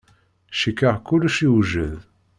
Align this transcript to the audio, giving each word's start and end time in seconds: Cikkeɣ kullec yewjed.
Cikkeɣ 0.59 0.95
kullec 1.07 1.37
yewjed. 1.43 1.93